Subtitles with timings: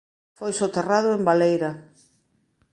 [0.37, 1.71] Foi soterrado en Baleira.